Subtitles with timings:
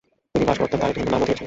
[0.33, 1.39] তিনি বাস করতেন, তার একটি হিন্দু নামও দিয়েছিলেন।